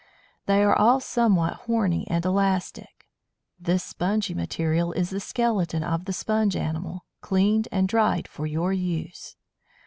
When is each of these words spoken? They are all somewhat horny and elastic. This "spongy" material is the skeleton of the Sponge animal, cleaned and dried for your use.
They 0.47 0.63
are 0.63 0.75
all 0.75 0.99
somewhat 0.99 1.53
horny 1.69 2.07
and 2.07 2.25
elastic. 2.25 3.07
This 3.59 3.83
"spongy" 3.83 4.33
material 4.33 4.93
is 4.93 5.11
the 5.11 5.19
skeleton 5.19 5.83
of 5.83 6.05
the 6.05 6.11
Sponge 6.13 6.55
animal, 6.55 7.05
cleaned 7.21 7.67
and 7.71 7.87
dried 7.87 8.27
for 8.27 8.47
your 8.47 8.73
use. 8.73 9.35